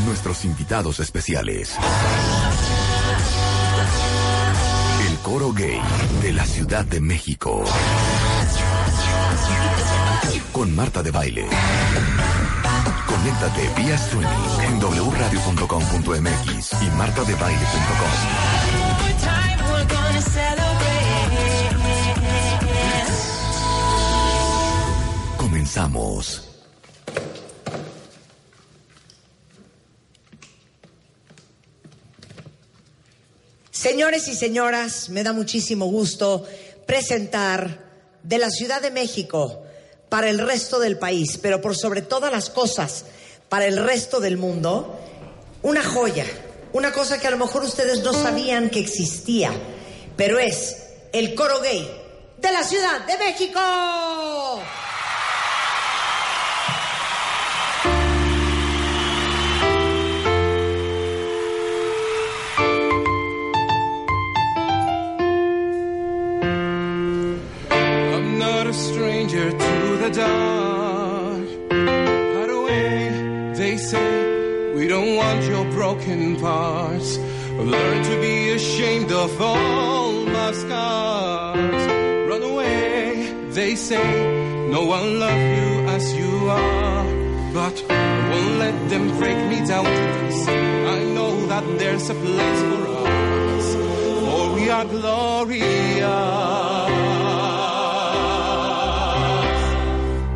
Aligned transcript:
Nuestros 0.00 0.44
invitados 0.44 0.98
especiales. 1.00 1.76
El 5.08 5.16
coro 5.18 5.52
gay 5.52 5.80
de 6.20 6.32
la 6.32 6.44
Ciudad 6.44 6.84
de 6.84 7.00
México. 7.00 7.64
Con 10.52 10.74
Marta 10.74 11.02
de 11.02 11.10
Baile. 11.10 11.46
Conéctate 13.06 13.70
vía 13.76 13.94
streaming 13.94 14.60
en 14.62 14.78
wradio.com.mx 14.80 16.82
y 16.82 16.90
martadebaile.com. 16.96 18.10
Comenzamos. 25.38 26.53
Señores 33.84 34.28
y 34.28 34.34
señoras, 34.34 35.10
me 35.10 35.22
da 35.22 35.34
muchísimo 35.34 35.84
gusto 35.84 36.42
presentar 36.86 37.80
de 38.22 38.38
la 38.38 38.48
Ciudad 38.48 38.80
de 38.80 38.90
México 38.90 39.62
para 40.08 40.30
el 40.30 40.38
resto 40.38 40.78
del 40.78 40.96
país, 40.96 41.36
pero 41.36 41.60
por 41.60 41.76
sobre 41.76 42.00
todas 42.00 42.32
las 42.32 42.48
cosas, 42.48 43.04
para 43.50 43.66
el 43.66 43.76
resto 43.76 44.20
del 44.20 44.38
mundo, 44.38 44.98
una 45.60 45.84
joya, 45.84 46.24
una 46.72 46.92
cosa 46.92 47.20
que 47.20 47.26
a 47.26 47.30
lo 47.30 47.36
mejor 47.36 47.62
ustedes 47.62 48.02
no 48.02 48.14
sabían 48.14 48.70
que 48.70 48.80
existía, 48.80 49.52
pero 50.16 50.38
es 50.38 50.76
el 51.12 51.34
coro 51.34 51.60
gay 51.60 51.86
de 52.38 52.52
la 52.52 52.64
Ciudad 52.64 53.04
de 53.06 53.18
México. 53.18 53.60
We 74.84 74.90
don't 74.90 75.16
want 75.16 75.42
your 75.44 75.64
broken 75.72 76.38
parts. 76.38 77.16
Learn 77.16 78.04
to 78.04 78.20
be 78.20 78.50
ashamed 78.50 79.10
of 79.12 79.40
all 79.40 80.12
my 80.26 80.52
scars. 80.52 81.86
Run 82.28 82.42
away, 82.42 83.32
they 83.48 83.76
say. 83.76 84.68
No 84.68 84.84
one 84.84 85.18
loves 85.18 85.46
you 85.58 85.70
as 85.88 86.12
you 86.12 86.50
are. 86.50 87.04
But 87.54 87.82
I 87.88 88.28
won't 88.28 88.58
let 88.58 88.90
them 88.90 89.08
break 89.18 89.38
me 89.48 89.66
down 89.66 89.86
to 89.86 90.04
this. 90.20 90.48
I 90.48 90.98
know 91.14 91.46
that 91.46 91.64
there's 91.78 92.10
a 92.10 92.14
place 92.14 92.60
for 92.68 92.82
us. 93.08 93.66
For 94.20 94.52
we 94.54 94.68
are 94.68 94.84
glorious. 94.84 95.64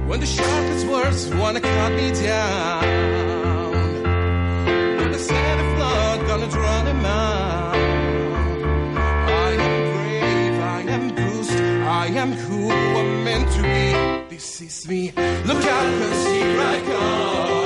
When 0.08 0.20
the 0.20 0.30
sharpest 0.38 0.86
words 0.86 1.28
wanna 1.34 1.60
cut 1.60 1.92
me 1.92 2.12
down, 2.12 3.37
I 12.18 12.22
am 12.22 12.32
who 12.32 12.68
I'm 12.68 13.22
meant 13.22 13.48
to 13.52 13.62
be. 13.62 14.34
This 14.34 14.60
is 14.60 14.88
me. 14.88 15.12
Look 15.46 15.64
out, 15.64 15.98
cause 16.00 16.26
here 16.26 16.60
I 16.60 16.82
come. 16.84 17.57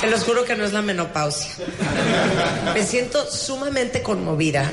Se 0.00 0.06
los 0.08 0.24
juro 0.24 0.44
que 0.44 0.56
no 0.56 0.64
es 0.64 0.72
la 0.72 0.82
menopausia. 0.82 1.50
Me 2.74 2.84
siento 2.84 3.30
sumamente 3.30 4.02
conmovida. 4.02 4.70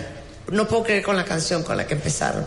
No 0.52 0.68
puedo 0.68 0.84
creer 0.84 1.04
con 1.04 1.16
la 1.16 1.26
canción 1.26 1.64
con 1.64 1.78
la 1.78 1.88
que 1.88 1.94
empezaron, 1.94 2.46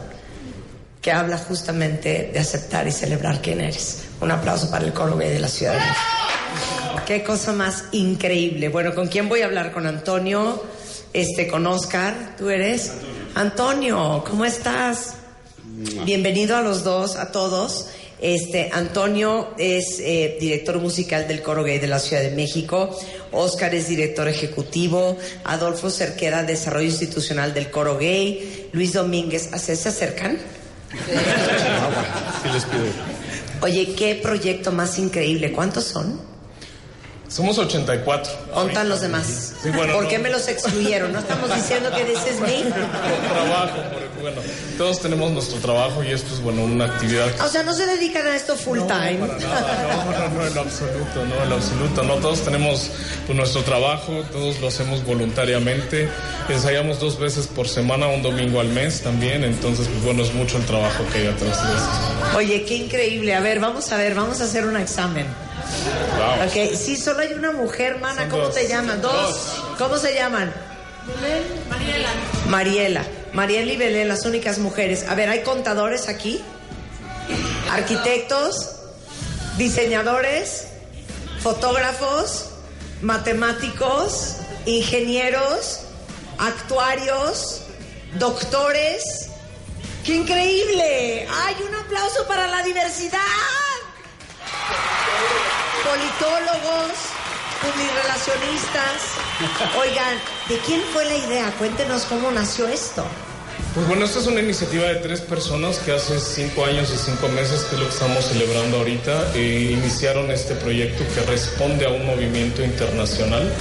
que 1.00 1.10
habla 1.10 1.38
justamente 1.38 2.30
de 2.32 2.38
aceptar 2.38 2.86
y 2.86 2.92
celebrar 2.92 3.40
quién 3.40 3.60
eres. 3.60 4.04
Un 4.20 4.30
aplauso 4.30 4.70
para 4.70 4.84
el 4.84 4.92
coro 4.92 5.16
de 5.16 5.38
la 5.38 5.48
ciudad. 5.48 5.78
Qué 7.06 7.22
cosa 7.22 7.52
más 7.52 7.84
increíble. 7.92 8.68
Bueno, 8.68 8.94
¿con 8.94 9.08
quién 9.08 9.28
voy 9.28 9.42
a 9.42 9.46
hablar? 9.46 9.72
Con 9.72 9.86
Antonio, 9.86 10.62
este, 11.12 11.46
con 11.46 11.66
Oscar. 11.66 12.34
¿Tú 12.36 12.50
eres? 12.50 12.92
Antonio, 13.34 14.24
¿cómo 14.28 14.44
estás? 14.44 15.14
Bienvenido 16.04 16.56
a 16.56 16.62
los 16.62 16.84
dos, 16.84 17.16
a 17.16 17.30
todos. 17.32 17.88
Este, 18.20 18.70
Antonio 18.72 19.48
es 19.58 20.00
eh, 20.00 20.38
director 20.40 20.78
musical 20.80 21.28
del 21.28 21.42
Coro 21.42 21.62
Gay 21.64 21.78
de 21.78 21.86
la 21.86 21.98
Ciudad 21.98 22.22
de 22.22 22.30
México. 22.30 22.96
Oscar 23.32 23.74
es 23.74 23.88
director 23.88 24.26
ejecutivo. 24.28 25.18
Adolfo 25.44 25.90
Cerquera, 25.90 26.42
desarrollo 26.42 26.86
institucional 26.86 27.52
del 27.52 27.70
Coro 27.70 27.98
Gay. 27.98 28.68
Luis 28.72 28.94
Domínguez, 28.94 29.52
¿a- 29.52 29.58
¿se 29.58 29.72
acercan? 29.72 30.38
Sí 32.42 32.48
les 32.52 32.64
pido. 32.64 32.84
Oye, 33.60 33.94
qué 33.94 34.14
proyecto 34.14 34.72
más 34.72 34.98
increíble. 34.98 35.52
¿Cuántos 35.52 35.84
son? 35.84 36.35
Somos 37.28 37.58
84. 37.58 38.32
Contan 38.54 38.88
los 38.88 39.00
demás. 39.00 39.54
Sí, 39.60 39.70
bueno, 39.70 39.94
¿Por 39.94 40.04
no. 40.04 40.08
qué 40.08 40.18
me 40.18 40.30
los 40.30 40.46
excluyeron? 40.46 41.12
No 41.12 41.18
estamos 41.18 41.52
diciendo 41.52 41.90
que 41.90 42.04
this 42.04 42.18
me. 42.40 42.70
Por 42.70 43.32
trabajo, 43.32 43.78
porque, 43.92 44.22
bueno, 44.22 44.40
todos 44.78 45.00
tenemos 45.00 45.32
nuestro 45.32 45.58
trabajo 45.58 46.04
y 46.04 46.12
esto 46.12 46.32
es, 46.32 46.40
bueno, 46.40 46.62
una 46.62 46.84
actividad 46.84 47.28
O 47.44 47.48
sea, 47.48 47.64
no 47.64 47.74
se 47.74 47.86
dedican 47.86 48.26
a 48.28 48.36
esto 48.36 48.54
full 48.56 48.78
time. 48.80 49.18
Para 49.18 49.38
nada, 49.38 50.04
no, 50.06 50.28
no, 50.28 50.28
no, 50.28 50.46
en 50.46 50.58
absoluto, 50.58 51.26
no, 51.26 51.44
en 51.44 51.52
absoluto, 51.52 52.02
no, 52.04 52.14
todos 52.16 52.42
tenemos 52.42 52.90
pues, 53.26 53.36
nuestro 53.36 53.62
trabajo, 53.62 54.22
todos 54.30 54.60
lo 54.60 54.68
hacemos 54.68 55.04
voluntariamente, 55.04 56.08
ensayamos 56.48 57.00
dos 57.00 57.18
veces 57.18 57.48
por 57.48 57.68
semana, 57.68 58.06
un 58.06 58.22
domingo 58.22 58.60
al 58.60 58.68
mes 58.68 59.00
también, 59.02 59.42
entonces, 59.42 59.88
pues 59.88 60.04
bueno, 60.04 60.22
es 60.22 60.32
mucho 60.32 60.58
el 60.58 60.64
trabajo 60.64 61.04
que 61.12 61.18
hay 61.18 61.26
atrás 61.26 61.60
de 61.66 61.74
esto. 61.74 62.36
Oye, 62.36 62.64
qué 62.64 62.76
increíble. 62.76 63.34
A 63.34 63.40
ver, 63.40 63.58
vamos 63.58 63.90
a 63.90 63.96
ver, 63.96 64.14
vamos 64.14 64.40
a 64.40 64.44
hacer 64.44 64.64
un 64.64 64.76
examen. 64.76 65.26
Wow. 66.16 66.46
Ok, 66.48 66.74
sí, 66.76 66.96
solo 66.96 67.20
hay 67.20 67.32
una 67.34 67.52
mujer, 67.52 67.98
mana. 67.98 68.22
Son 68.22 68.30
¿Cómo 68.30 68.42
dos. 68.44 68.54
te 68.54 68.68
llaman? 68.68 69.00
Dos. 69.02 69.62
¿Cómo 69.78 69.96
se 69.98 70.14
llaman? 70.14 70.52
Mariela. 71.68 72.08
Mariela. 72.48 73.04
Mariela 73.32 73.72
y 73.72 73.76
Belén, 73.76 74.08
las 74.08 74.24
únicas 74.24 74.58
mujeres. 74.58 75.04
A 75.08 75.14
ver, 75.14 75.28
¿hay 75.28 75.42
contadores 75.42 76.08
aquí? 76.08 76.42
¿Arquitectos? 77.70 78.70
¿Diseñadores? 79.56 80.68
¿Fotógrafos? 81.40 82.46
¿Matemáticos? 83.02 84.36
¿Ingenieros? 84.64 85.80
¿Actuarios? 86.38 87.62
¿Doctores? 88.18 89.30
¡Qué 90.04 90.14
increíble! 90.14 91.26
¡Ay, 91.30 91.56
un 91.68 91.74
aplauso 91.74 92.26
para 92.26 92.46
la 92.46 92.62
diversidad! 92.62 93.18
Politólogos, 95.86 96.92
publirelacionistas. 97.62 98.98
Oigan, 99.80 100.18
¿de 100.48 100.58
quién 100.66 100.82
fue 100.92 101.04
la 101.04 101.16
idea? 101.16 101.50
Cuéntenos 101.58 102.04
cómo 102.04 102.30
nació 102.30 102.66
esto. 102.66 103.04
Pues 103.74 103.86
bueno, 103.88 104.06
esta 104.06 104.20
es 104.20 104.26
una 104.26 104.40
iniciativa 104.40 104.86
de 104.86 104.96
tres 104.96 105.20
personas 105.20 105.78
que 105.78 105.92
hace 105.92 106.18
cinco 106.18 106.64
años 106.64 106.90
y 106.94 106.96
cinco 106.96 107.28
meses, 107.28 107.62
que 107.64 107.76
es 107.76 107.80
lo 107.80 107.88
que 107.88 107.94
estamos 107.94 108.24
celebrando 108.24 108.78
ahorita, 108.78 109.32
eh, 109.34 109.76
iniciaron 109.78 110.30
este 110.30 110.54
proyecto 110.54 111.04
que 111.14 111.20
responde 111.30 111.84
a 111.84 111.90
un 111.90 112.06
movimiento 112.06 112.64
internacional 112.64 113.52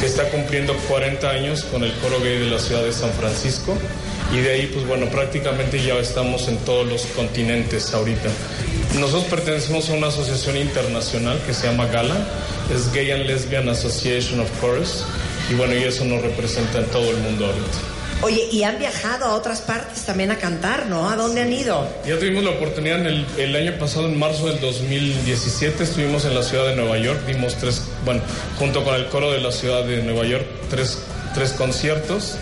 que 0.00 0.06
está 0.06 0.28
cumpliendo 0.30 0.74
40 0.88 1.30
años 1.30 1.62
con 1.64 1.84
el 1.84 1.92
coro 1.98 2.20
gay 2.20 2.38
de 2.38 2.50
la 2.50 2.58
ciudad 2.58 2.82
de 2.82 2.92
San 2.92 3.12
Francisco. 3.12 3.76
Y 4.32 4.40
de 4.40 4.52
ahí, 4.52 4.66
pues 4.72 4.86
bueno, 4.86 5.06
prácticamente 5.06 5.82
ya 5.82 5.94
estamos 5.94 6.48
en 6.48 6.56
todos 6.58 6.86
los 6.86 7.06
continentes 7.06 7.92
ahorita. 7.94 8.28
Nosotros 8.98 9.24
pertenecemos 9.30 9.88
a 9.88 9.92
una 9.92 10.08
asociación 10.08 10.56
internacional 10.56 11.40
que 11.46 11.54
se 11.54 11.68
llama 11.68 11.86
GALA, 11.86 12.16
es 12.74 12.92
Gay 12.92 13.12
and 13.12 13.24
Lesbian 13.24 13.68
Association 13.68 14.40
of 14.40 14.48
Chorus, 14.60 15.04
y 15.48 15.54
bueno, 15.54 15.74
y 15.74 15.84
eso 15.84 16.04
nos 16.04 16.20
representa 16.22 16.78
en 16.78 16.86
todo 16.86 17.08
el 17.10 17.16
mundo 17.18 17.46
ahorita. 17.46 17.78
Oye, 18.22 18.48
y 18.52 18.64
han 18.64 18.78
viajado 18.78 19.24
a 19.26 19.34
otras 19.34 19.62
partes 19.62 20.04
también 20.04 20.30
a 20.30 20.36
cantar, 20.36 20.86
¿no? 20.86 21.08
¿A 21.08 21.16
dónde 21.16 21.40
han 21.40 21.52
ido? 21.52 21.88
Ya 22.06 22.18
tuvimos 22.18 22.44
la 22.44 22.50
oportunidad 22.50 23.00
en 23.00 23.06
el, 23.06 23.26
el 23.38 23.56
año 23.56 23.78
pasado, 23.78 24.06
en 24.06 24.18
marzo 24.18 24.48
del 24.48 24.60
2017, 24.60 25.84
estuvimos 25.84 26.26
en 26.26 26.34
la 26.34 26.42
ciudad 26.42 26.66
de 26.66 26.76
Nueva 26.76 26.98
York, 26.98 27.24
dimos 27.26 27.56
tres, 27.56 27.82
bueno, 28.04 28.20
junto 28.58 28.84
con 28.84 28.94
el 28.94 29.06
coro 29.06 29.30
de 29.30 29.40
la 29.40 29.52
ciudad 29.52 29.84
de 29.84 30.02
Nueva 30.02 30.26
York, 30.26 30.44
tres, 30.68 30.98
tres 31.32 31.52
conciertos. 31.52 32.34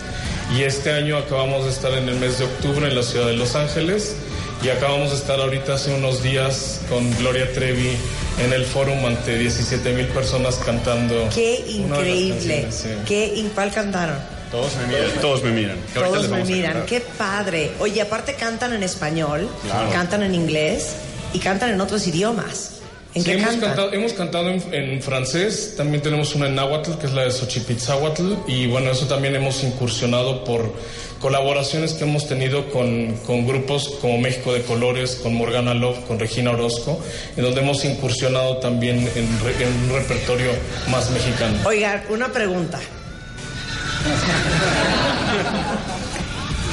Y 0.55 0.63
este 0.63 0.91
año 0.91 1.17
acabamos 1.17 1.65
de 1.65 1.69
estar 1.69 1.93
en 1.93 2.09
el 2.09 2.15
mes 2.15 2.39
de 2.39 2.45
octubre 2.45 2.87
en 2.87 2.95
la 2.95 3.03
ciudad 3.03 3.27
de 3.27 3.33
Los 3.33 3.55
Ángeles. 3.55 4.15
Y 4.61 4.69
acabamos 4.69 5.11
de 5.11 5.15
estar 5.17 5.39
ahorita 5.39 5.75
hace 5.75 5.93
unos 5.93 6.21
días 6.21 6.81
con 6.89 7.09
Gloria 7.17 7.51
Trevi 7.53 7.95
en 8.43 8.51
el 8.51 8.65
fórum 8.65 9.05
ante 9.05 9.37
17 9.37 9.93
mil 9.93 10.07
personas 10.07 10.55
cantando. 10.55 11.29
Qué 11.33 11.63
increíble. 11.67 12.67
sí. 12.69 12.89
¿Qué, 13.07 13.25
¿Y 13.35 13.43
cuál 13.55 13.71
cantaron? 13.71 14.17
Todos 14.51 14.75
me 14.77 14.87
miran. 14.87 15.11
Todos 15.21 15.43
me 15.43 15.51
miran. 15.51 15.77
Todos 15.93 16.27
me 16.29 16.43
miran. 16.43 16.85
Qué 16.87 16.99
padre. 16.99 17.71
Oye, 17.79 18.01
aparte 18.01 18.33
cantan 18.33 18.73
en 18.73 18.83
español, 18.83 19.47
Claro. 19.63 19.91
cantan 19.91 20.23
en 20.23 20.35
inglés 20.35 20.95
y 21.33 21.39
cantan 21.39 21.69
en 21.69 21.79
otros 21.79 22.05
idiomas. 22.07 22.71
¿En 23.19 23.25
Sí, 23.25 23.31
qué 23.31 23.37
hemos 23.37 23.55
cantado, 23.55 23.93
hemos 23.93 24.13
cantado 24.13 24.49
en, 24.49 24.73
en 24.73 25.01
francés, 25.01 25.73
también 25.75 26.01
tenemos 26.01 26.35
una 26.35 26.47
en 26.47 26.55
náhuatl, 26.55 26.93
que 26.99 27.07
es 27.07 27.13
la 27.13 27.23
de 27.23 27.31
Xochipitzahuatl, 27.31 28.33
y 28.47 28.67
bueno, 28.67 28.91
eso 28.91 29.07
también 29.07 29.35
hemos 29.35 29.63
incursionado 29.63 30.43
por 30.43 30.73
colaboraciones 31.19 31.93
que 31.93 32.05
hemos 32.05 32.27
tenido 32.27 32.69
con, 32.69 33.17
con 33.25 33.45
grupos 33.45 33.89
como 34.01 34.17
México 34.17 34.53
de 34.53 34.63
Colores, 34.63 35.15
con 35.21 35.33
Morgana 35.35 35.73
Love, 35.73 36.05
con 36.07 36.17
Regina 36.19 36.51
Orozco, 36.51 37.01
en 37.35 37.43
donde 37.43 37.61
hemos 37.61 37.83
incursionado 37.85 38.57
también 38.57 39.09
en, 39.15 39.25
un 39.25 39.89
repertorio 39.93 40.51
más 40.89 41.09
mexicano. 41.11 41.57
Oigan, 41.65 42.03
una 42.09 42.31
pregunta. 42.31 42.79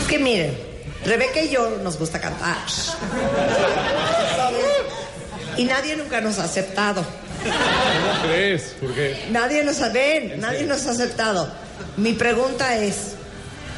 Es 0.01 0.07
que 0.07 0.19
miren, 0.19 0.57
Rebeca 1.05 1.43
y 1.43 1.51
yo 1.51 1.79
nos 1.83 1.99
gusta 1.99 2.21
cantar. 2.21 2.57
Y 5.57 5.65
nadie 5.65 5.97
nunca 5.97 6.21
nos 6.21 6.39
ha 6.39 6.45
aceptado. 6.45 7.03
¿Cómo 7.43 8.23
crees? 8.29 8.75
Porque 8.81 9.27
Nadie 9.31 9.63
nos 9.65 9.81
ha, 9.81 9.89
ven, 9.91 10.41
nadie 10.41 10.65
nos 10.65 10.87
ha 10.87 10.91
aceptado. 10.91 11.51
Mi 11.97 12.13
pregunta 12.15 12.77
es, 12.77 13.13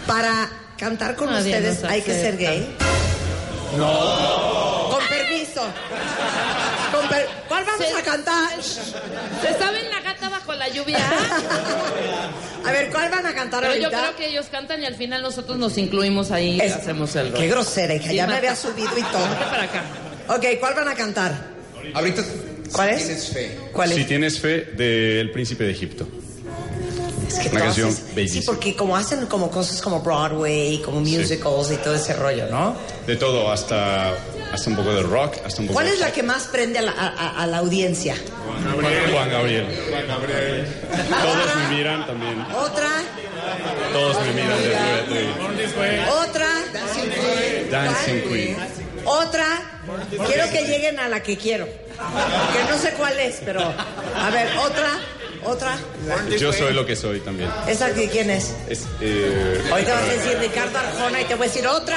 para 0.07 0.49
cantar 0.79 1.15
con 1.17 1.31
Nadie 1.31 1.55
ustedes 1.57 1.85
hay 1.85 2.03
que 2.03 2.13
ser 2.13 2.37
gay. 2.37 2.77
No. 3.77 4.89
Con 4.91 5.07
permiso. 5.09 5.63
Con 6.93 7.09
per- 7.09 7.29
¿Cuál 7.49 7.65
vamos 7.65 7.87
a 7.99 8.03
cantar? 8.03 8.63
¿Se 8.63 9.59
saben 9.59 9.91
la 9.91 10.01
gata 10.01 10.29
bajo 10.31 10.55
la 10.55 10.69
lluvia? 10.69 10.99
A 12.65 12.73
ver, 12.73 12.91
¿cuál 12.91 13.11
van 13.11 13.27
a 13.27 13.35
cantar 13.35 13.61
Pero 13.63 13.75
yo 13.75 13.85
ahorita? 13.85 14.01
creo 14.01 14.17
que 14.17 14.27
ellos 14.29 14.47
cantan 14.51 14.83
y 14.83 14.87
al 14.87 14.95
final 14.95 15.23
nosotros 15.23 15.59
nos 15.59 15.77
incluimos 15.79 16.31
ahí 16.31 16.57
y 16.57 16.61
Es- 16.61 16.75
hacemos 16.75 17.15
el 17.17 17.33
Qué 17.35 17.47
grosera, 17.49 17.95
hija. 17.95 18.09
Sí, 18.09 18.17
ya 18.17 18.27
me 18.27 18.37
había 18.37 18.57
subido 18.57 18.97
y 18.97 19.03
todo. 19.03 19.23
Vente 19.29 19.45
para 19.45 19.63
acá. 19.65 19.83
Ok, 20.29 20.45
¿cuál 20.61 20.75
van 20.75 20.89
a 20.89 20.95
cantar? 20.95 21.58
Ahorita, 21.95 22.23
¿Cuál 22.73 22.89
si 22.91 22.95
es? 22.95 23.07
tienes 23.07 23.29
fe. 23.29 23.57
¿Cuál 23.73 23.91
es? 23.93 23.97
Si 23.97 24.05
tienes 24.05 24.39
fe 24.41 24.61
del 24.77 25.31
príncipe 25.31 25.65
de 25.65 25.71
Egipto. 25.73 26.07
Es 27.29 27.39
que 27.41 27.49
Una 27.51 27.61
canción 27.61 27.89
es- 27.91 28.15
bellísima. 28.15 28.41
Sí, 28.41 28.47
porque 28.47 28.75
como 28.75 28.97
hacen 28.97 29.27
como 29.27 29.51
cosas 29.51 29.83
como 29.83 30.01
Broadway, 30.01 30.81
como 30.83 31.01
musicals 31.01 31.71
y 31.73 31.77
todo 31.77 31.95
ese 31.95 32.15
rollo, 32.15 32.47
¿no? 32.51 32.75
De 33.07 33.17
todo, 33.17 33.51
hasta, 33.53 34.15
hasta 34.51 34.71
un 34.71 34.77
poco 34.77 34.95
de 34.95 35.03
rock, 35.03 35.35
hasta 35.45 35.61
un 35.61 35.67
poco 35.69 35.75
¿Cuál 35.75 35.89
de 35.89 35.93
es 35.95 36.01
la 36.01 36.11
que 36.11 36.23
más 36.23 36.45
prende 36.45 36.79
a 36.79 36.83
la, 36.83 36.93
a- 36.93 37.43
a- 37.43 37.47
la 37.47 37.59
audiencia? 37.59 38.17
Juan 39.13 39.29
Gabriel. 39.31 39.67
Todos 41.23 41.57
me 41.57 41.77
miran 41.77 42.07
también. 42.07 42.41
¿Otra? 42.57 42.89
Todos 43.93 44.17
me 44.27 44.33
miran 44.33 44.63
de 44.63 45.29
¿Otra? 46.11 46.49
Dancing 47.71 48.23
Queen. 48.29 48.57
¿Otra? 49.05 49.78
Quiero 50.27 50.51
que 50.51 50.63
lleguen 50.67 50.99
a 50.99 51.09
la 51.09 51.23
que 51.23 51.37
quiero. 51.37 51.67
Que 51.67 52.71
no 52.71 52.79
sé 52.79 52.93
cuál 52.93 53.19
es, 53.19 53.41
pero... 53.45 53.61
A 53.61 54.31
ver, 54.31 54.49
¿otra? 54.59 54.99
¿Otra? 55.45 55.79
Yo 56.39 56.53
soy 56.53 56.75
lo 56.75 56.85
que 56.85 56.97
soy 56.97 57.21
también. 57.21 57.51
¿Esa 57.67 57.91
de 57.91 58.09
quién 58.09 58.29
es? 58.31 58.55
Es, 58.69 58.85
eh, 59.01 59.63
Ahorita 59.71 59.95
vas 59.95 60.03
a 60.03 60.13
decir 60.13 60.39
Ricardo 60.39 60.79
Arjona 60.79 61.21
y 61.21 61.25
te 61.25 61.35
voy 61.37 61.47
a 61.47 61.49
decir 61.51 61.67
otra. 61.67 61.97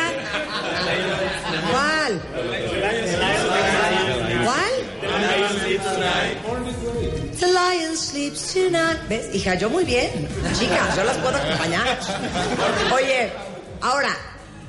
¿Cuál? 1.72 2.22
¿Cuál? 4.46 4.72
The 7.40 7.48
lion 7.48 7.98
sleeps 7.98 8.54
tonight. 8.54 9.00
¿Ves? 9.10 9.34
Hija, 9.34 9.56
yo 9.56 9.70
muy 9.70 9.84
bien. 9.84 10.28
Chicas, 10.58 10.96
yo 10.96 11.04
las 11.04 11.18
puedo 11.18 11.36
acompañar. 11.38 12.00
Oye, 12.94 13.32
ahora, 13.82 14.16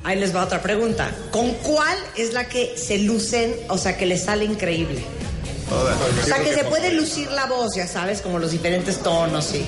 ahí 0.05 0.19
les 0.19 0.35
va 0.35 0.45
otra 0.45 0.63
pregunta. 0.63 1.11
¿Con 1.31 1.53
cuál 1.55 1.97
es 2.17 2.33
la 2.33 2.49
que 2.49 2.77
se 2.77 2.99
lucen, 2.99 3.55
o 3.69 3.79
sea, 3.79 3.97
que 3.97 4.07
les 4.07 4.25
sale 4.25 4.45
increíble? 4.45 5.03
O 5.71 6.27
sea, 6.27 6.43
que 6.43 6.53
se 6.53 6.65
puede 6.65 6.93
lucir 6.93 7.31
la 7.31 7.47
voz, 7.47 7.75
ya 7.77 7.87
sabes, 7.87 8.21
como 8.21 8.39
los 8.39 8.51
diferentes 8.51 8.99
tonos. 8.99 9.47
Sí. 9.47 9.65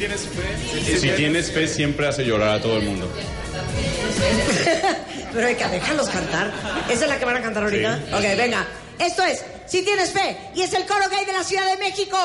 Si 1.00 1.09
tienes 1.11 1.50
fe, 1.50 1.67
siempre 1.67 2.07
hace 2.07 2.25
llorar 2.25 2.59
a 2.59 2.61
todo 2.61 2.76
el 2.76 2.83
mundo. 2.85 3.09
Pero 5.33 5.47
hay 5.47 5.55
que 5.55 5.67
dejarlos 5.67 6.09
cantar. 6.09 6.53
¿Esa 6.91 7.05
es 7.05 7.09
la 7.09 7.19
que 7.19 7.25
van 7.25 7.38
a 7.38 7.43
cantar 7.43 7.62
ahorita? 7.64 8.00
Ok, 8.12 8.23
venga. 8.37 8.67
Esto 8.99 9.25
es 9.25 9.43
Si 9.67 9.83
Tienes 9.83 10.12
Fe 10.12 10.37
y 10.55 10.62
es 10.62 10.73
el 10.73 10.87
coro 10.87 11.09
gay 11.11 11.25
de 11.25 11.33
la 11.33 11.43
Ciudad 11.43 11.69
de 11.69 11.76
México 11.79 12.17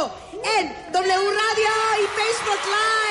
en 0.59 0.71
W 0.91 1.15
Radio 1.15 1.69
y 1.97 2.05
Facebook 2.15 2.61
Live. 2.65 3.08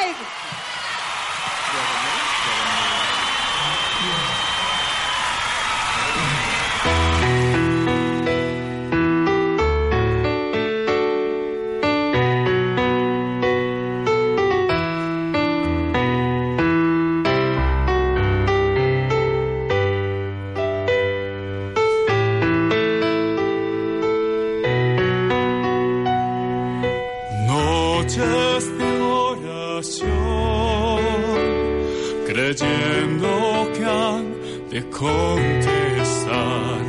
Noches 28.18 28.66
de 28.76 29.00
oración, 29.00 30.08
creyendo 32.26 33.70
que 33.72 33.84
han 33.84 34.34
de 34.70 34.82
contestar, 34.90 36.82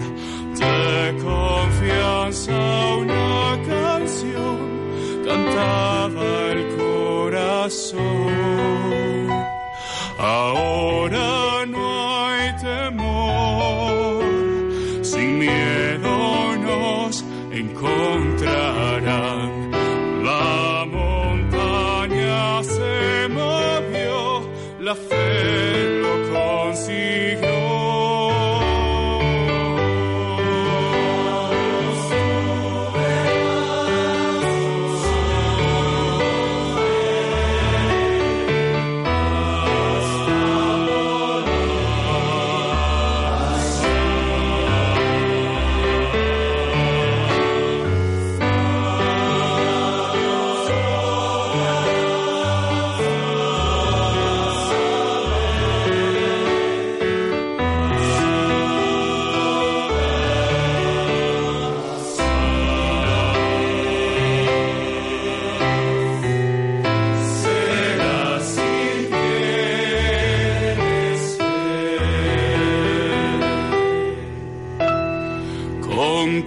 de 0.58 1.18
confianza 1.24 2.96
una 2.96 3.62
canción 3.64 4.58
cantaba 5.24 6.52
el 6.52 6.68
corazón. 6.78 8.79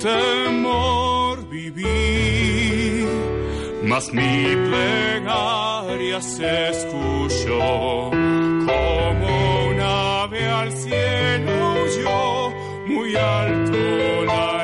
Temor 0.03 1.49
viví, 1.49 3.07
mas 3.85 4.13
mi 4.13 4.57
plegaria 4.69 6.21
se 6.21 6.71
escuchó. 6.71 8.11
Como 8.11 9.69
un 9.71 9.81
ave 9.81 10.49
al 10.49 10.73
cielo 10.73 11.75
huyó, 11.85 12.53
muy 12.87 13.15
alto 13.17 14.25
la 14.25 14.62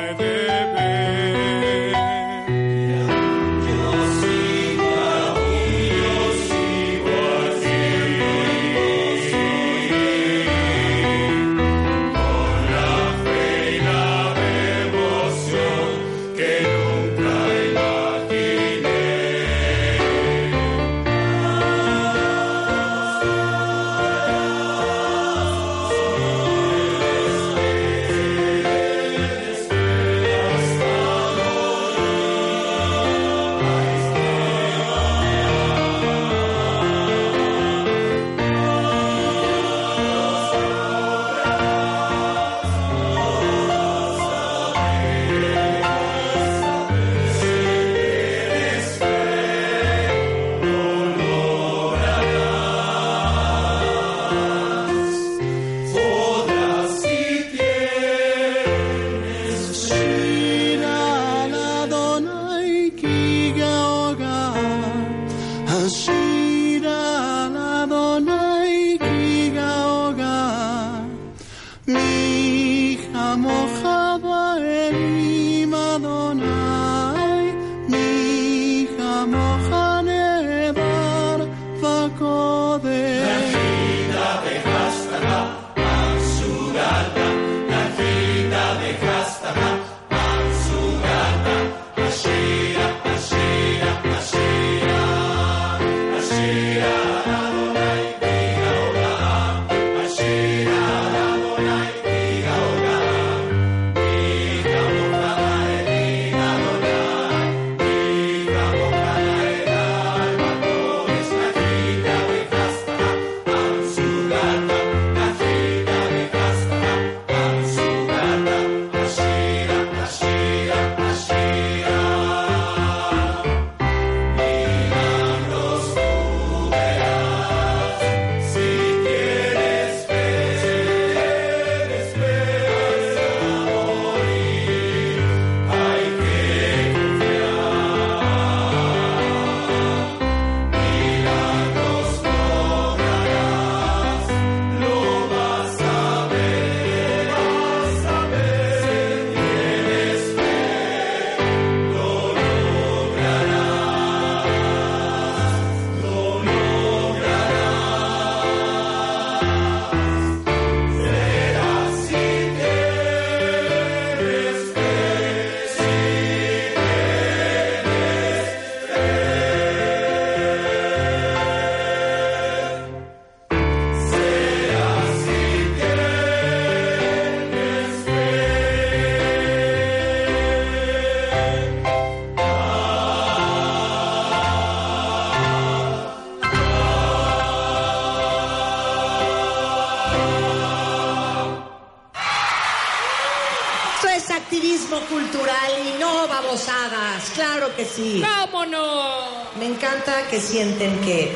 sí! 197.95 198.23
¿Cómo 198.51 198.65
no? 198.65 199.29
Me 199.59 199.65
encanta 199.67 200.27
que 200.29 200.39
sienten 200.39 200.99
que 201.01 201.31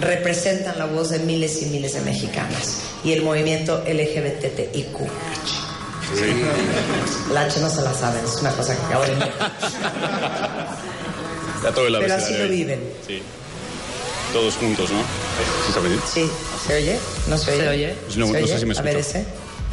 representan 0.00 0.78
la 0.78 0.86
voz 0.86 1.10
de 1.10 1.18
miles 1.20 1.62
y 1.62 1.66
miles 1.66 1.94
de 1.94 2.00
mexicanas 2.00 2.80
y 3.04 3.12
el 3.12 3.22
movimiento 3.22 3.82
LGBTIQ. 3.86 4.96
La 7.32 7.42
H 7.42 7.60
no 7.60 7.70
se 7.70 7.82
la 7.82 7.94
saben, 7.94 8.22
es 8.24 8.36
una 8.40 8.50
cosa 8.52 8.76
que 8.76 9.12
inventar. 9.12 9.52
Ya 11.62 11.72
todo 11.72 11.86
el 11.86 11.98
Pero 11.98 12.14
así 12.14 12.36
lo 12.36 12.48
viven. 12.48 12.80
Sí. 13.06 13.22
Todos 14.32 14.54
juntos, 14.56 14.90
¿no? 14.90 14.98
¿Sí 15.66 15.72
sabe? 15.72 15.88
Sí, 16.12 16.30
¿se 16.66 16.76
oye? 16.76 16.98
¿No 17.28 17.38
se 17.38 17.52
oye? 17.52 17.60
¿Se 17.62 17.68
oye? 17.68 17.94
Pues 18.06 18.16
no- 18.16 18.26
¿Se 18.32 18.40
no 18.40 18.46
sé 18.46 18.58
si 18.58 18.66
me 18.66 18.78
A 18.78 18.82
ver 18.82 18.96
ese. 18.96 19.24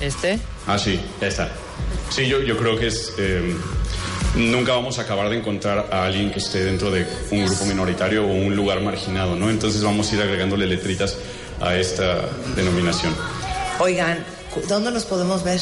¿Este? 0.01 0.39
Ah, 0.67 0.77
sí, 0.77 0.99
ya 1.19 1.27
está. 1.27 1.49
Sí, 2.09 2.27
yo, 2.27 2.39
yo 2.41 2.57
creo 2.57 2.77
que 2.77 2.87
es... 2.87 3.13
eh, 3.17 3.55
nunca 4.35 4.73
vamos 4.73 4.99
a 4.99 5.03
acabar 5.03 5.29
de 5.29 5.37
encontrar 5.37 5.87
a 5.91 6.05
alguien 6.05 6.31
que 6.31 6.39
esté 6.39 6.63
dentro 6.63 6.91
de 6.91 7.05
un 7.31 7.45
grupo 7.45 7.65
minoritario 7.65 8.23
o 8.25 8.27
un 8.31 8.55
lugar 8.55 8.81
marginado, 8.81 9.35
¿no? 9.35 9.49
Entonces 9.49 9.81
vamos 9.83 10.11
a 10.11 10.15
ir 10.15 10.21
agregándole 10.21 10.65
letritas 10.67 11.17
a 11.61 11.75
esta 11.75 12.21
denominación. 12.55 13.15
Oigan, 13.79 14.23
¿dónde 14.67 14.91
nos 14.91 15.05
podemos 15.05 15.43
ver? 15.43 15.59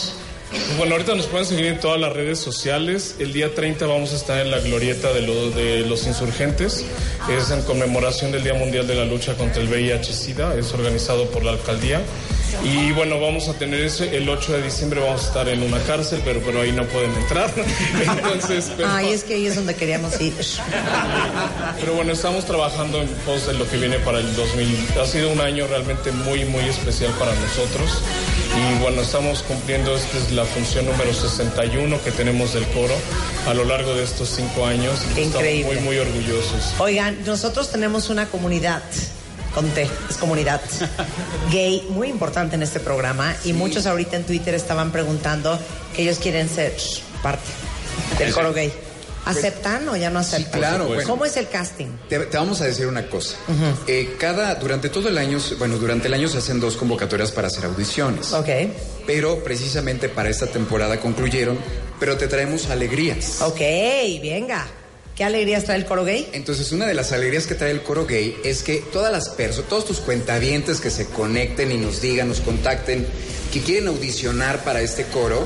Bueno, 0.78 0.94
ahorita 0.94 1.14
nos 1.14 1.26
pueden 1.26 1.46
seguir 1.46 1.66
en 1.66 1.80
todas 1.80 2.00
las 2.00 2.14
redes 2.14 2.40
sociales. 2.40 3.16
El 3.20 3.34
día 3.34 3.54
30 3.54 3.86
vamos 3.86 4.14
a 4.14 4.16
estar 4.16 4.40
en 4.40 4.50
la 4.50 4.60
glorieta 4.60 5.12
de, 5.12 5.22
lo- 5.22 5.50
de 5.52 5.82
los 5.82 6.08
insurgentes. 6.08 6.86
Es 7.30 7.52
en 7.52 7.62
conmemoración 7.64 8.32
del 8.32 8.44
Día 8.44 8.54
Mundial 8.54 8.88
de 8.88 8.96
la 8.96 9.04
Lucha 9.04 9.34
contra 9.36 9.62
el 9.62 9.68
VIH-Sida. 9.68 10.56
Es 10.58 10.72
organizado 10.74 11.30
por 11.32 11.44
la 11.44 11.52
alcaldía. 11.52 12.02
Y 12.64 12.92
bueno, 12.92 13.20
vamos 13.20 13.48
a 13.50 13.54
tener 13.54 13.82
ese. 13.82 14.16
El 14.16 14.28
8 14.28 14.54
de 14.54 14.62
diciembre 14.64 15.02
vamos 15.02 15.24
a 15.24 15.28
estar 15.28 15.50
en 15.50 15.64
una 15.64 15.80
cárcel, 15.84 16.22
pero, 16.24 16.42
pero 16.42 16.62
ahí 16.62 16.72
no 16.72 16.86
pueden 16.86 17.14
entrar. 17.14 17.52
Entonces, 18.02 18.72
pero, 18.78 18.90
Ay, 18.90 19.12
es 19.12 19.24
que 19.24 19.36
ahí 19.36 19.48
es 19.48 19.56
donde 19.56 19.76
queríamos 19.76 20.20
ir. 20.20 20.34
pero 21.80 21.94
bueno, 21.94 22.14
estamos 22.14 22.46
trabajando 22.46 23.02
en 23.02 23.08
pos 23.26 23.48
de 23.48 23.54
lo 23.54 23.70
que 23.70 23.78
viene 23.78 24.00
para 24.00 24.20
el 24.20 24.36
2000. 24.36 24.88
Ha 25.02 25.06
sido 25.06 25.32
un 25.32 25.42
año 25.42 25.68
realmente 25.68 26.12
muy, 26.12 26.46
muy 26.46 26.64
especial 26.66 27.12
para 27.20 27.34
nosotros. 27.36 28.02
Y 28.56 28.82
bueno, 28.82 29.02
estamos 29.02 29.44
cumpliendo, 29.44 29.96
esta 29.96 30.18
es 30.18 30.32
la 30.32 30.46
función 30.46 30.86
número 30.86 31.14
61 31.14 32.02
que 32.04 32.12
tenemos 32.12 32.54
del 32.54 32.66
coro 32.68 32.96
a 33.48 33.54
lo 33.54 33.66
largo 33.66 33.94
de 33.94 34.04
estos 34.04 34.30
cinco 34.30 34.66
años. 34.66 35.00
Increíble. 35.18 35.60
Estamos 35.62 35.76
muy, 35.76 35.84
muy 35.84 35.98
orgullosos. 35.98 36.74
Oigan, 36.80 37.18
nosotros 37.26 37.72
tenemos 37.72 38.10
una 38.10 38.28
comunidad, 38.28 38.82
con 39.58 39.68
T, 39.70 39.90
es 40.08 40.18
comunidad 40.18 40.62
gay 41.52 41.84
muy 41.90 42.10
importante 42.10 42.54
en 42.54 42.62
este 42.62 42.80
programa 42.80 43.36
y 43.44 43.54
muchos 43.54 43.88
ahorita 43.88 44.16
en 44.16 44.24
Twitter 44.24 44.54
estaban 44.54 44.92
preguntando 44.92 45.58
que 45.96 46.04
ellos 46.04 46.20
quieren 46.20 46.48
ser 46.48 46.76
parte 47.24 47.42
del 48.20 48.32
coro 48.36 48.54
gay. 48.54 48.72
¿Aceptan 49.26 49.90
o 49.90 49.96
ya 49.98 50.12
no 50.12 50.20
aceptan? 50.20 50.52
Sí, 50.54 50.60
claro, 50.60 50.86
bueno. 50.86 51.04
¿Cómo 51.08 51.26
es 51.26 51.36
el 51.38 51.50
casting? 51.50 51.88
Te, 52.08 52.20
te 52.20 52.38
vamos 52.38 52.62
a 52.62 52.66
decir 52.66 52.86
una 52.86 53.10
cosa. 53.10 53.36
Eh, 53.88 54.16
cada, 54.20 54.54
durante 54.56 54.90
todo 54.90 55.10
el 55.10 55.18
año, 55.18 55.40
bueno, 55.58 55.78
durante 55.80 56.08
el 56.08 56.14
año 56.14 56.28
se 56.28 56.38
hacen 56.38 56.60
dos 56.60 56.78
convocatorias 56.78 57.32
para 57.32 57.48
hacer 57.48 57.66
audiciones. 57.66 58.34
Ok, 58.34 58.50
Pero 59.08 59.44
precisamente 59.44 60.08
para 60.08 60.30
esta 60.30 60.46
temporada 60.46 61.00
concluyeron, 61.00 61.58
pero 62.00 62.16
te 62.16 62.28
traemos 62.28 62.70
alegrías. 62.70 63.42
ok, 63.42 63.60
venga. 64.22 64.68
¿Qué 65.18 65.24
alegrías 65.24 65.64
trae 65.64 65.80
el 65.80 65.86
coro 65.86 66.06
gay? 66.06 66.30
Entonces, 66.34 66.72
una 66.72 66.86
de 66.86 66.94
las 66.94 67.12
alegrías 67.12 67.48
que 67.48 67.56
trae 67.56 67.72
el 67.72 67.82
coro 67.82 68.06
gay 68.06 68.38
es 68.44 68.62
que 68.62 68.84
todas 68.94 69.12
las 69.12 69.30
personas, 69.30 69.68
todos 69.68 69.86
tus 69.86 70.00
cuentavientes 70.00 70.80
que 70.80 70.92
se 70.92 71.08
conecten 71.08 71.72
y 71.72 71.78
nos 71.78 72.02
digan, 72.02 72.30
nos 72.30 72.40
contacten, 72.40 73.08
que 73.52 73.62
quieren 73.62 73.88
audicionar 73.88 74.64
para 74.64 74.80
este 74.82 75.06
coro, 75.06 75.44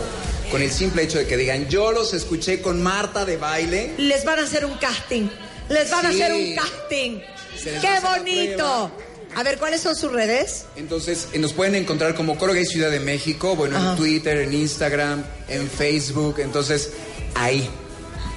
con 0.52 0.62
el 0.62 0.72
simple 0.72 1.04
hecho 1.04 1.20
de 1.20 1.26
que 1.26 1.38
digan, 1.38 1.70
yo 1.70 1.94
los 1.94 2.14
escuché 2.14 2.62
con 2.62 2.84
Marta 2.84 3.24
de 3.24 3.38
baile. 3.38 3.94
Les 3.98 4.26
van 4.26 4.40
a 4.40 4.44
hacer 4.44 4.66
un 4.66 4.74
casting. 4.74 5.30
Les 5.70 5.90
van 5.90 6.06
a 6.06 6.10
hacer 6.10 6.34
un 6.34 6.54
casting. 6.54 7.22
¡Qué 7.64 8.00
bonito! 8.04 8.92
A 9.36 9.44
ver, 9.44 9.58
¿cuáles 9.58 9.80
son 9.80 9.96
sus 9.96 10.12
redes? 10.12 10.66
Entonces, 10.76 11.30
eh, 11.32 11.40
nos 11.40 11.54
pueden 11.54 11.76
encontrar 11.76 12.14
como 12.14 12.38
Coro 12.38 12.52
Gay 12.52 12.66
Ciudad 12.66 12.92
de 12.92 13.00
México, 13.00 13.56
bueno, 13.56 13.78
Ajá. 13.78 13.92
en 13.92 13.96
Twitter, 13.96 14.38
en 14.40 14.54
Instagram, 14.54 15.24
en 15.48 15.70
Facebook, 15.70 16.40
entonces, 16.40 16.92
ahí. 17.36 17.70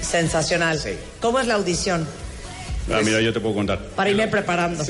Sensacional. 0.04 0.78
Sí. 0.78 0.90
¿Cómo 1.20 1.40
es 1.40 1.46
la 1.46 1.54
audición? 1.54 2.06
Ah, 2.92 3.00
mira, 3.02 3.20
yo 3.20 3.32
te 3.32 3.40
puedo 3.40 3.54
contar. 3.54 3.78
Para 3.96 4.10
irme 4.10 4.28
preparando. 4.28 4.84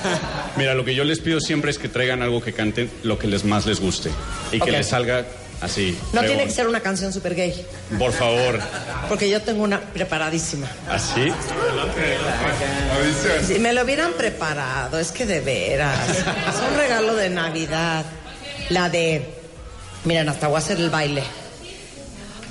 Mira, 0.56 0.74
lo 0.74 0.84
que 0.84 0.96
yo 0.96 1.04
les 1.04 1.20
pido 1.20 1.40
siempre 1.40 1.70
es 1.70 1.78
que 1.78 1.88
traigan 1.88 2.20
algo 2.22 2.42
que 2.42 2.52
canten 2.52 2.90
lo 3.04 3.18
que 3.20 3.28
les 3.28 3.44
más 3.44 3.66
les 3.66 3.78
guste 3.78 4.10
y 4.50 4.58
que 4.58 4.72
les 4.72 4.88
salga 4.88 5.24
así. 5.60 5.96
No 6.12 6.22
tiene 6.22 6.44
que 6.44 6.50
ser 6.50 6.66
una 6.66 6.80
canción 6.80 7.12
super 7.12 7.36
gay, 7.36 7.64
Por 8.00 8.12
favor, 8.12 8.58
porque 9.08 9.30
yo 9.30 9.40
tengo 9.42 9.62
una 9.62 9.80
preparadísima. 9.80 10.66
así. 10.90 11.32
Si 13.46 13.58
me 13.60 13.72
lo 13.72 13.84
hubieran 13.84 14.12
preparado, 14.14 14.98
es 14.98 15.12
que 15.12 15.24
de 15.24 15.40
veras. 15.40 16.08
Es 16.10 16.68
un 16.68 16.76
regalo 16.76 17.14
de 17.14 17.30
Navidad. 17.30 18.04
La 18.70 18.88
de. 18.88 19.24
Miren, 20.04 20.28
hasta 20.28 20.48
voy 20.48 20.56
a 20.56 20.58
hacer 20.58 20.78
el 20.78 20.90
baile. 20.90 21.22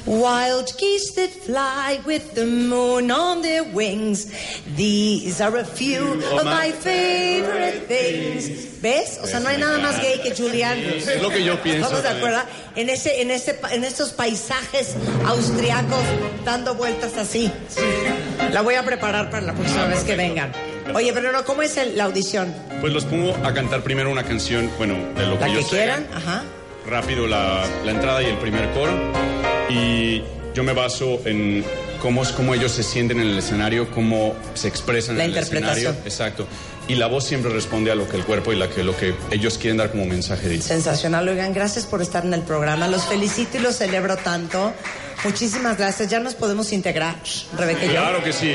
Wild 0.06 0.72
geese 0.78 1.14
that 1.16 1.30
fly 1.46 2.00
with 2.06 2.36
the 2.36 2.46
moon 2.46 3.10
on 3.10 3.42
their 3.42 3.64
wings. 3.64 4.28
These 4.76 5.42
are 5.42 5.58
a 5.58 5.66
few 5.66 6.04
of 6.38 6.44
my 6.46 6.72
favorite 6.72 7.88
things. 7.88 8.82
¿Ves? 8.84 9.20
O 9.24 9.26
sea, 9.26 9.40
no 9.40 9.50
hay 9.50 9.58
nada 9.58 9.80
más 9.80 10.00
gay 10.00 10.20
que 10.22 10.36
Julián. 10.36 10.78
Es 10.80 11.20
lo 11.22 11.30
que 11.32 11.44
yo 11.44 11.60
pienso 11.64 11.86
¿Estamos 11.88 12.04
de 12.04 12.10
acuerdo? 12.10 12.40
En, 12.76 12.90
ese, 12.90 13.20
en, 13.22 13.32
ese, 13.32 13.60
en 13.72 13.84
estos 13.84 14.12
paisajes 14.12 14.96
austriacos 15.26 16.04
dando 16.44 16.76
vueltas 16.76 17.18
así. 17.18 17.52
La 18.52 18.62
voy 18.62 18.76
a 18.76 18.86
preparar 18.86 19.32
para 19.32 19.42
la 19.48 19.54
próxima 19.54 19.86
vez 19.88 20.04
que 20.04 20.16
vengan. 20.16 20.52
Oye, 20.94 21.14
pero 21.14 21.32
no, 21.32 21.44
¿cómo 21.46 21.64
es 21.64 21.78
el- 21.78 21.98
la 21.98 22.04
audición? 22.04 22.54
Pues 22.80 22.94
los 22.94 23.06
pongo 23.06 23.36
a 23.44 23.54
cantar 23.56 23.82
primero 23.82 24.12
una 24.12 24.24
canción, 24.24 24.70
bueno, 24.78 24.94
de 25.16 25.26
lo 25.26 25.34
La 25.34 25.40
que 25.40 25.46
que 25.46 25.52
ellos 25.58 25.70
quieran, 25.72 26.04
traigan. 26.06 26.28
ajá. 26.30 26.44
Rápido 26.88 27.28
la, 27.28 27.66
la 27.84 27.92
entrada 27.92 28.22
y 28.22 28.28
el 28.28 28.38
primer 28.38 28.70
coro 28.72 28.94
y 29.70 30.22
yo 30.54 30.64
me 30.64 30.74
baso 30.74 31.20
en 31.26 31.64
cómo, 32.02 32.24
es- 32.24 32.32
cómo 32.32 32.54
ellos 32.54 32.72
se 32.72 32.84
sienten 32.84 33.20
en 33.20 33.28
el 33.28 33.38
escenario, 33.40 33.90
cómo 33.92 34.36
se 34.54 34.68
expresan 34.68 35.18
La 35.18 35.26
en 35.26 35.32
el 35.32 35.38
interpretación. 35.38 35.78
escenario. 35.96 36.02
Exacto. 36.10 36.48
Y 36.88 36.96
la 36.96 37.08
voz 37.08 37.26
siempre 37.26 37.52
responde 37.52 37.92
a 37.92 37.96
lo 37.96 38.08
que 38.08 38.16
el 38.16 38.24
cuerpo 38.24 38.54
y 38.54 38.56
la 38.56 38.70
que, 38.70 38.84
lo 38.84 38.96
que 38.96 39.16
ellos 39.32 39.58
quieren 39.58 39.78
dar 39.78 39.90
como 39.90 40.06
mensaje 40.06 40.48
dice. 40.48 40.68
Sensacional, 40.68 41.28
oigan, 41.28 41.52
gracias 41.52 41.86
por 41.88 42.02
estar 42.04 42.24
en 42.26 42.34
el 42.36 42.42
programa. 42.42 42.88
Los 42.88 43.06
felicito 43.06 43.58
y 43.58 43.62
los 43.62 43.76
celebro 43.76 44.18
tanto. 44.18 44.72
Muchísimas 45.24 45.78
gracias. 45.80 46.10
Ya 46.12 46.20
nos 46.20 46.36
podemos 46.36 46.72
integrar, 46.74 47.16
Rebeca 47.58 47.86
y 47.86 47.88
yo. 47.88 47.94
Claro 47.94 48.24
que 48.24 48.32
sí. 48.32 48.54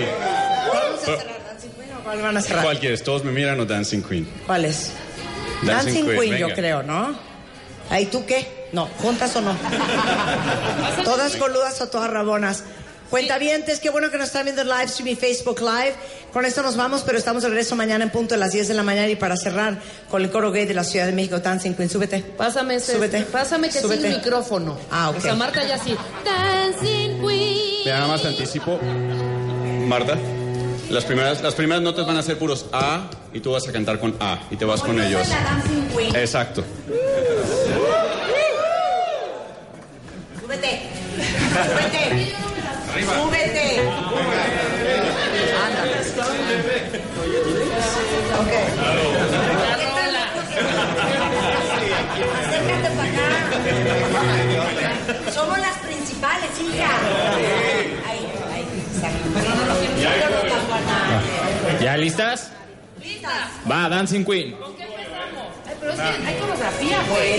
¿Vamos 0.73 1.03
a 1.03 1.05
cerrar 1.07 1.41
Dancing 1.45 1.71
Queen 1.71 1.93
o 1.99 2.05
cuál 2.05 2.23
van 2.23 2.37
a 2.37 2.41
cerrar? 2.43 2.63
¿Cuál 2.65 2.79
quieres? 2.79 3.03
Todos 3.03 3.25
me 3.25 3.33
miran 3.33 3.59
o 3.59 3.67
Dancing 3.67 4.03
Queen. 4.03 4.29
¿Cuál 4.47 4.65
es? 4.67 4.93
Dancing 5.63 5.67
Dancing, 5.95 6.05
Queen, 6.07 6.21
Queen, 6.21 6.37
yo 6.39 6.55
creo, 6.55 6.83
¿no? 6.85 7.19
¿Ahí 7.91 8.07
tú 8.07 8.25
qué? 8.25 8.69
No, 8.73 8.89
¿juntas 9.03 9.35
o 9.37 9.41
no? 9.41 9.55
¿Todas 11.05 11.37
coludas 11.37 11.81
o 11.81 11.89
todas 11.89 12.11
rabonas? 12.11 12.63
Cuentavientes, 13.11 13.81
qué 13.81 13.91
bueno 13.91 14.09
que 14.13 14.19
nos 14.19 14.29
están 14.29 14.45
viendo 14.45 14.63
en 14.63 14.69
live 14.69 14.87
stream 14.87 15.09
y 15.09 15.17
Facebook 15.17 15.61
Live. 15.61 15.95
Con 16.33 16.45
esto 16.45 16.63
nos 16.63 16.77
vamos, 16.77 17.03
pero 17.05 17.19
estamos 17.19 17.43
de 17.43 17.49
regreso 17.49 17.75
mañana 17.75 18.05
en 18.05 18.11
punto 18.11 18.37
de 18.37 18.39
las 18.41 18.53
10 18.53 18.69
de 18.69 18.75
la 18.75 18.85
mañana 18.85 19.09
y 19.09 19.17
para 19.17 19.37
cerrar 19.37 19.81
con 20.09 20.23
el 20.23 20.31
coro 20.31 20.53
gay 20.53 20.65
de 20.65 20.75
la 20.75 20.85
Ciudad 20.85 21.07
de 21.07 21.13
México, 21.13 21.41
Dancing 21.41 21.75
Queen. 21.75 21.91
Súbete. 21.91 22.21
Pásame 22.21 22.77
ese. 22.77 22.95
Súbete. 22.95 23.23
Pásame 23.23 23.69
que 23.69 23.81
Súbete. 23.81 24.03
sin 24.03 24.19
micrófono. 24.19 24.79
Ah, 24.93 25.11
ok. 25.11 25.17
O 25.17 25.21
sea, 25.21 25.35
Marta 25.35 25.67
ya 25.67 25.77
sí. 25.77 25.97
Dancing 26.25 27.21
Queen. 27.21 27.83
Te 27.83 27.91
nada 27.91 28.07
más 28.07 28.23
te 28.23 28.29
anticipo. 28.29 28.79
Marta, 29.89 30.17
las 30.89 31.05
primeras, 31.05 31.43
las 31.43 31.55
primeras 31.55 31.83
notas 31.83 32.07
van 32.07 32.17
a 32.17 32.23
ser 32.23 32.39
puros 32.39 32.67
A 32.73 33.11
y 33.33 33.41
tú 33.41 33.51
vas 33.51 33.67
a 33.67 33.73
cantar 33.73 33.99
con 33.99 34.15
A 34.21 34.39
y 34.53 34.57
te 34.57 34.65
vas 34.65 34.83
con 34.83 35.01
ellos. 35.01 35.27
Exacto. 36.15 36.63
Súbete. 40.41 40.83
Súbete. 41.41 42.35
Súbete. 43.05 43.81
Ándale. 45.65 45.97
Ok. 48.41 48.53
Acércate 52.41 52.89
para 52.97 53.09
acá. 53.09 53.27
Somos 55.33 55.59
las 55.59 55.77
principales, 55.79 56.51
hija. 56.61 56.93
Ahí, 58.09 58.23
ahí. 58.53 58.65
¿Ya 61.83 61.97
listas? 61.97 62.53
Listas. 63.03 63.33
Va, 63.71 63.89
Dancing 63.89 64.25
Queen. 64.25 64.55
Ay, 65.67 65.75
pero 65.81 65.93
es 65.93 65.97
que 65.99 66.03
hay 66.03 66.35
coreografía, 66.39 66.99
Por 67.09 67.17
güey. 67.17 67.31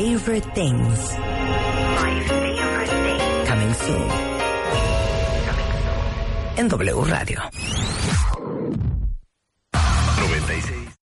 Eso 0.00 0.32
hay 0.32 0.40
que 0.40 0.50
favorite 0.50 0.54
things. 0.54 1.16
Coming 3.46 3.74
soon. 3.74 4.08
En 6.56 6.68
W 6.68 7.04
Radio. 7.04 7.59